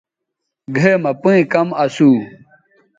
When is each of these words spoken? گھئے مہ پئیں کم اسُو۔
گھئے 0.75 0.93
مہ 1.03 1.11
پئیں 1.21 1.43
کم 1.51 1.67
اسُو۔ 1.83 2.09